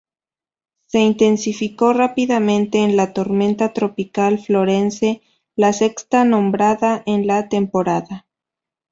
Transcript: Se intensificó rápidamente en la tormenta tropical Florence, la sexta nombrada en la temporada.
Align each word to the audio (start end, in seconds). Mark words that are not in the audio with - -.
Se 0.87 0.97
intensificó 0.97 1.93
rápidamente 1.93 2.79
en 2.79 2.95
la 2.97 3.13
tormenta 3.13 3.71
tropical 3.71 4.39
Florence, 4.39 5.21
la 5.55 5.73
sexta 5.73 6.23
nombrada 6.23 7.03
en 7.05 7.27
la 7.27 7.49
temporada. 7.49 8.25